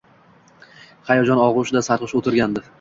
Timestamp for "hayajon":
1.11-1.43